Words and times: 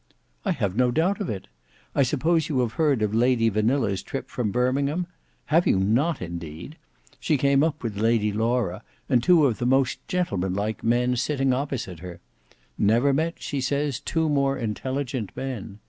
"I 0.43 0.51
have 0.53 0.75
no 0.75 0.89
doubt 0.89 1.21
of 1.21 1.29
it. 1.29 1.47
I 1.93 2.01
suppose 2.01 2.49
you 2.49 2.61
have 2.61 2.73
heard 2.73 3.03
of 3.03 3.13
Lady 3.13 3.49
Vanilla's 3.49 4.01
trip 4.01 4.31
from 4.31 4.49
Birmingham? 4.49 5.05
Have 5.53 5.67
you 5.67 5.77
not, 5.77 6.23
indeed! 6.23 6.75
She 7.19 7.37
came 7.37 7.61
up 7.61 7.83
with 7.83 7.99
Lady 7.99 8.31
Laura, 8.33 8.81
and 9.07 9.21
two 9.21 9.45
of 9.45 9.59
the 9.59 9.67
most 9.67 9.99
gentlemanlike 10.07 10.83
men 10.83 11.15
sitting 11.17 11.53
opposite 11.53 11.99
her; 11.99 12.19
never 12.79 13.13
met, 13.13 13.35
she 13.39 13.61
says, 13.61 13.99
two 13.99 14.27
more 14.27 14.57
intelligent 14.57 15.31
men. 15.35 15.77